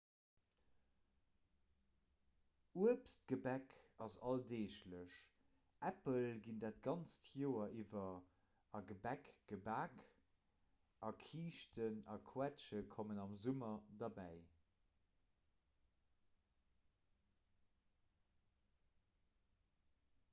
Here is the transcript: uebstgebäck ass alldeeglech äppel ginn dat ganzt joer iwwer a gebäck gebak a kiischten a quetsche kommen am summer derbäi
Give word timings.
uebstgebäck 2.83 3.75
ass 4.05 4.15
alldeeglech 4.29 5.17
äppel 5.89 6.25
ginn 6.47 6.63
dat 6.63 6.79
ganzt 6.87 7.29
joer 7.41 7.75
iwwer 7.83 8.17
a 8.81 8.83
gebäck 8.93 9.29
gebak 9.53 10.01
a 11.11 11.13
kiischten 11.27 12.01
a 12.17 12.19
quetsche 12.33 12.83
kommen 12.97 13.23
am 13.27 13.37
summer 13.47 13.73
derbäi 14.03 14.35